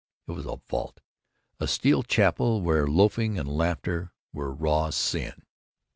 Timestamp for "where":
2.63-2.87